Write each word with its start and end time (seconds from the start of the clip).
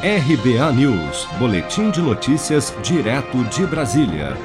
RBA 0.00 0.72
News, 0.74 1.26
Boletim 1.40 1.90
de 1.90 2.00
Notícias, 2.00 2.72
direto 2.84 3.42
de 3.46 3.66
Brasília. 3.66 4.36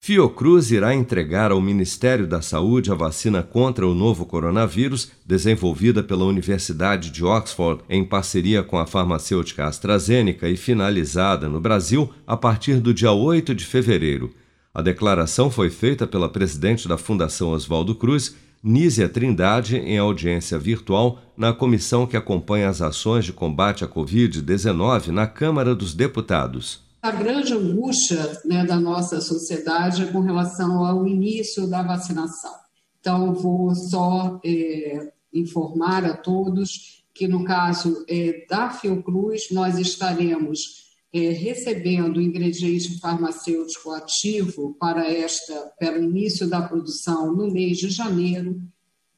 Fiocruz 0.00 0.70
irá 0.70 0.94
entregar 0.94 1.50
ao 1.50 1.60
Ministério 1.60 2.24
da 2.24 2.40
Saúde 2.40 2.92
a 2.92 2.94
vacina 2.94 3.42
contra 3.42 3.84
o 3.84 3.92
novo 3.92 4.24
coronavírus, 4.24 5.10
desenvolvida 5.26 6.04
pela 6.04 6.24
Universidade 6.24 7.10
de 7.10 7.24
Oxford 7.24 7.82
em 7.90 8.04
parceria 8.04 8.62
com 8.62 8.78
a 8.78 8.86
farmacêutica 8.86 9.66
AstraZeneca 9.66 10.48
e 10.48 10.56
finalizada 10.56 11.48
no 11.48 11.60
Brasil 11.60 12.08
a 12.24 12.36
partir 12.36 12.78
do 12.78 12.94
dia 12.94 13.10
8 13.10 13.56
de 13.56 13.64
fevereiro. 13.66 14.32
A 14.72 14.82
declaração 14.82 15.50
foi 15.50 15.68
feita 15.68 16.06
pela 16.06 16.28
presidente 16.28 16.86
da 16.86 16.96
Fundação 16.96 17.48
Oswaldo 17.48 17.92
Cruz, 17.92 18.36
Nízia 18.62 19.08
Trindade, 19.08 19.76
em 19.76 19.98
audiência 19.98 20.58
virtual 20.58 21.18
na 21.36 21.52
comissão 21.52 22.06
que 22.06 22.16
acompanha 22.16 22.68
as 22.68 22.80
ações 22.80 23.24
de 23.24 23.32
combate 23.32 23.84
à 23.84 23.88
Covid-19 23.88 25.08
na 25.08 25.26
Câmara 25.26 25.74
dos 25.74 25.94
Deputados. 25.94 26.80
A 27.02 27.10
grande 27.10 27.52
angústia 27.52 28.40
né, 28.44 28.64
da 28.64 28.80
nossa 28.80 29.20
sociedade 29.20 30.02
é 30.02 30.06
com 30.06 30.20
relação 30.20 30.84
ao 30.84 31.06
início 31.06 31.68
da 31.68 31.82
vacinação. 31.82 32.52
Então, 32.98 33.32
vou 33.32 33.72
só 33.74 34.40
é, 34.44 35.12
informar 35.32 36.04
a 36.04 36.16
todos 36.16 37.04
que, 37.14 37.28
no 37.28 37.44
caso 37.44 38.04
é, 38.08 38.44
da 38.50 38.70
Fiocruz, 38.70 39.48
nós 39.52 39.78
estaremos 39.78 40.85
é, 41.16 41.30
recebendo 41.30 42.20
ingrediente 42.20 43.00
farmacêutico 43.00 43.90
ativo 43.90 44.76
para 44.78 45.10
esta 45.10 45.72
para 45.80 45.98
o 45.98 46.02
início 46.02 46.46
da 46.46 46.60
produção 46.60 47.34
no 47.34 47.50
mês 47.50 47.78
de 47.78 47.88
janeiro. 47.88 48.60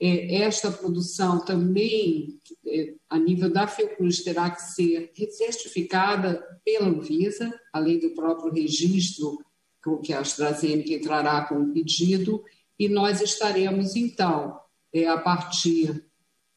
É, 0.00 0.42
esta 0.42 0.72
produção 0.72 1.44
também, 1.44 2.40
é, 2.66 2.94
a 3.08 3.16
nível 3.16 3.48
da 3.48 3.68
Fiocruz, 3.68 4.24
terá 4.24 4.50
que 4.50 4.60
ser 4.60 5.12
certificada 5.30 6.42
pela 6.64 6.88
Anvisa, 6.88 7.52
além 7.72 8.00
do 8.00 8.10
próprio 8.10 8.52
registro 8.52 9.38
com 9.82 9.98
que 9.98 10.12
a 10.12 10.18
AstraZeneca 10.18 10.94
entrará 10.94 11.44
com 11.44 11.60
o 11.60 11.72
pedido, 11.72 12.42
e 12.76 12.88
nós 12.88 13.20
estaremos, 13.20 13.94
então, 13.94 14.58
é, 14.92 15.06
a 15.06 15.16
partir 15.16 16.04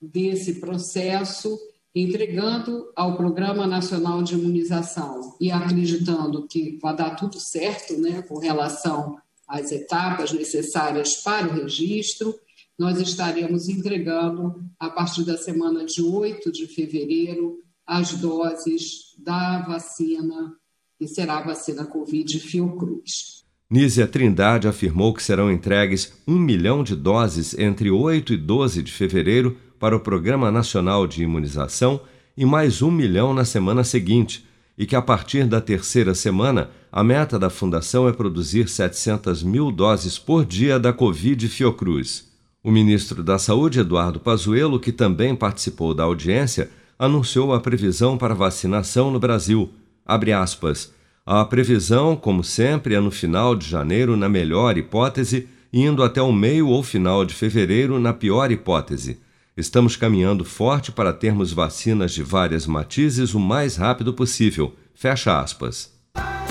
desse 0.02 0.56
processo, 0.56 1.60
entregando 2.02 2.92
ao 2.96 3.16
Programa 3.16 3.66
Nacional 3.66 4.22
de 4.22 4.36
Imunização 4.36 5.36
e 5.40 5.52
acreditando 5.52 6.48
que 6.48 6.78
vai 6.82 6.96
dar 6.96 7.16
tudo 7.16 7.40
certo 7.40 7.98
né, 8.00 8.22
com 8.22 8.40
relação 8.40 9.18
às 9.48 9.72
etapas 9.72 10.32
necessárias 10.32 11.16
para 11.16 11.48
o 11.48 11.54
registro, 11.54 12.36
nós 12.78 13.00
estaremos 13.00 13.68
entregando, 13.68 14.64
a 14.80 14.90
partir 14.90 15.24
da 15.24 15.38
semana 15.38 15.86
de 15.86 16.02
8 16.02 16.52
de 16.52 16.68
fevereiro, 16.68 17.60
as 17.86 18.14
doses 18.14 19.16
da 19.18 19.62
vacina, 19.62 20.54
que 21.00 21.08
será 21.08 21.38
a 21.38 21.46
vacina 21.46 21.86
Covid 21.86 22.40
Fiocruz. 22.40 23.46
Nízia 23.70 24.08
Trindade 24.08 24.68
afirmou 24.68 25.14
que 25.14 25.24
serão 25.24 25.52
entregues 25.52 26.14
um 26.28 26.38
milhão 26.38 26.84
de 26.84 26.96
doses 26.96 27.58
entre 27.58 27.90
8 27.90 28.34
e 28.34 28.38
12 28.38 28.84
de 28.84 28.92
fevereiro 28.92 29.58
para 29.80 29.96
o 29.96 30.00
Programa 30.00 30.52
Nacional 30.52 31.06
de 31.06 31.24
Imunização 31.24 32.02
e 32.36 32.46
mais 32.46 32.82
um 32.82 32.92
milhão 32.92 33.34
na 33.34 33.46
semana 33.46 33.84
seguinte, 33.84 34.46
e 34.78 34.86
que 34.86 34.96
a 34.96 35.02
partir 35.02 35.46
da 35.46 35.60
terceira 35.60 36.14
semana 36.14 36.70
a 36.92 37.04
meta 37.04 37.40
da 37.40 37.50
Fundação 37.50 38.08
é 38.08 38.14
produzir 38.14 38.70
700 38.70 39.44
mil 39.44 39.72
doses 39.72 40.20
por 40.20 40.46
dia 40.46 40.80
da 40.80 40.94
Covid 40.94 41.48
Fiocruz. 41.48 42.28
O 42.64 42.72
ministro 42.72 43.24
da 43.24 43.40
Saúde, 43.40 43.80
Eduardo 43.80 44.20
Pazuello, 44.20 44.80
que 44.80 44.92
também 44.92 45.36
participou 45.36 45.94
da 45.94 46.04
audiência, 46.04 46.70
anunciou 47.00 47.54
a 47.54 47.60
previsão 47.60 48.18
para 48.18 48.34
vacinação 48.34 49.12
no 49.12 49.20
Brasil. 49.20 49.72
Abre 50.06 50.34
aspas. 50.34 50.94
A 51.26 51.44
previsão, 51.46 52.16
como 52.16 52.44
sempre, 52.44 52.96
é 52.96 53.00
no 53.00 53.12
final 53.12 53.56
de 53.56 53.68
janeiro, 53.68 54.16
na 54.16 54.30
melhor 54.30 54.78
hipótese, 54.78 55.48
indo 55.72 56.04
até 56.04 56.22
o 56.22 56.32
meio 56.32 56.68
ou 56.70 56.82
final 56.82 57.26
de 57.26 57.34
fevereiro, 57.34 58.00
na 58.00 58.14
pior 58.14 58.52
hipótese. 58.52 59.20
Estamos 59.58 59.96
caminhando 59.96 60.46
forte 60.46 60.92
para 60.92 61.12
termos 61.12 61.52
vacinas 61.52 62.14
de 62.14 62.22
várias 62.22 62.68
matizes 62.68 63.34
o 63.34 63.40
mais 63.40 63.76
rápido 63.76 64.14
possível. 64.14 64.76
Fecha 64.94 65.42
aspas. 65.42 65.92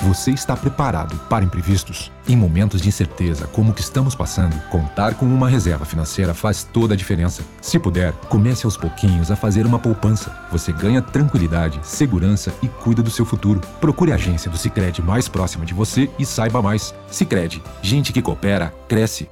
Você 0.03 0.33
está 0.33 0.56
preparado 0.56 1.16
para 1.28 1.45
imprevistos? 1.45 2.11
Em 2.28 2.37
momentos 2.37 2.81
de 2.81 2.89
incerteza 2.89 3.47
como 3.47 3.71
o 3.71 3.75
que 3.75 3.81
estamos 3.81 4.16
passando, 4.16 4.61
contar 4.71 5.15
com 5.15 5.25
uma 5.25 5.49
reserva 5.49 5.84
financeira 5.84 6.34
faz 6.34 6.65
toda 6.65 6.95
a 6.95 6.97
diferença. 6.97 7.45
Se 7.62 7.78
puder, 7.78 8.12
comece 8.28 8.66
aos 8.66 8.77
pouquinhos 8.77 9.31
a 9.31 9.37
fazer 9.37 9.66
uma 9.66 9.78
poupança. 9.78 10.37
Você 10.50 10.72
ganha 10.72 11.00
tranquilidade, 11.00 11.78
segurança 11.84 12.53
e 12.61 12.66
cuida 12.66 13.05
do 13.05 13.11
seu 13.11 13.25
futuro. 13.25 13.61
Procure 13.81 14.11
a 14.11 14.16
agência 14.16 14.50
do 14.50 14.59
Sicredi 14.59 15.00
mais 15.00 15.28
próxima 15.28 15.65
de 15.65 15.72
você 15.72 16.11
e 16.19 16.27
saiba 16.27 16.61
mais. 16.61 16.93
Sicredi, 17.09 17.62
gente 17.81 18.12
que 18.12 18.21
coopera 18.21 18.75
cresce. 18.89 19.28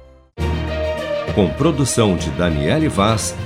Com 1.35 1.49
produção 1.49 2.15
de 2.15 2.29
Daniele 2.31 2.87
Vaz, 2.87 3.35